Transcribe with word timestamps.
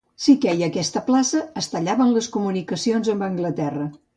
Si 0.25 0.33
queia 0.45 0.69
aquesta 0.71 1.03
plaça, 1.09 1.43
es 1.63 1.69
tallaven 1.75 2.17
les 2.17 2.33
comunicacions 2.39 3.13
amb 3.15 3.31
Anglaterra. 3.33 3.89